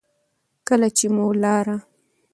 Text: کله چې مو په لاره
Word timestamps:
کله 0.67 0.87
چې 0.97 1.05
مو 1.15 1.23
په 1.31 1.35
لاره 1.43 1.77